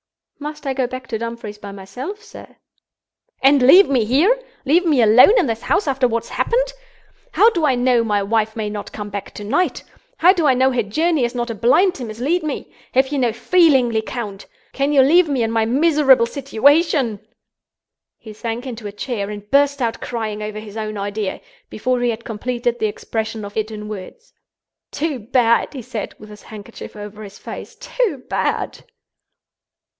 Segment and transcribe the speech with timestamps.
[0.39, 2.55] "Must I go back to Dumfries by myself, sir?"
[3.43, 4.35] "And leave me here?
[4.65, 6.73] Leave me alone in this house after what has happened?
[7.33, 9.83] How do I know my wife may not come back to night?
[10.17, 12.73] How do I know her journey is not a blind to mislead me?
[12.93, 14.47] Have you no feeling, Lecount?
[14.73, 17.19] Can you leave me in my miserable situation—?"
[18.17, 21.39] He sank into a chair and burst out crying over his own idea,
[21.69, 24.33] before he had completed the expression of it in words.
[24.89, 28.83] "Too bad!" he said, with his handkerchief over his face—"too bad!"